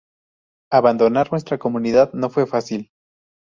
[0.71, 2.91] Abandonar nuestra comunidad no fue fácil.